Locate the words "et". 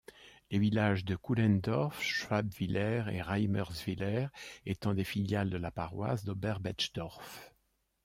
3.11-3.21